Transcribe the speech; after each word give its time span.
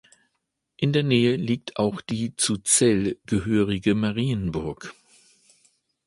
In 0.77 0.93
der 0.93 1.03
Nähe 1.03 1.35
liegt 1.35 1.77
auch 1.77 2.01
die 2.01 2.35
zu 2.35 2.57
Zell 2.57 3.19
gehörige 3.27 3.93
Marienburg. 3.93 4.95